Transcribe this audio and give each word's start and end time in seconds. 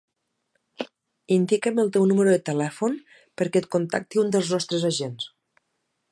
Indica'm 1.35 1.81
el 1.83 1.91
teu 1.97 2.07
número 2.11 2.33
de 2.35 2.39
telèfon 2.49 2.97
perquè 3.41 3.61
et 3.65 3.67
contacti 3.75 4.23
un 4.23 4.33
dels 4.37 4.49
nostres 4.55 4.87
agents. 4.91 5.29